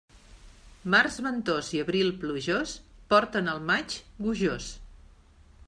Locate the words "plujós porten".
2.23-3.53